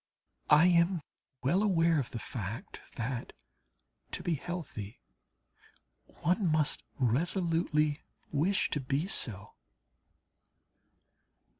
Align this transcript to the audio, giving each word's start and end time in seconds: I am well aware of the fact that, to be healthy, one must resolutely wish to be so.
I 0.49 0.65
am 0.65 1.03
well 1.43 1.61
aware 1.61 1.99
of 1.99 2.09
the 2.09 2.17
fact 2.17 2.81
that, 2.95 3.33
to 4.13 4.23
be 4.23 4.33
healthy, 4.33 4.99
one 6.23 6.51
must 6.51 6.83
resolutely 6.97 8.01
wish 8.31 8.71
to 8.71 8.79
be 8.79 9.05
so. 9.05 9.53